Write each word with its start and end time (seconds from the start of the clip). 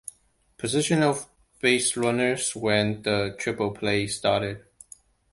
Position 0.57 1.03
of 1.03 1.27
baserunners 1.61 2.55
when 2.55 3.03
the 3.03 3.35
triple 3.37 3.69
play 3.69 4.07
started. 4.07 4.65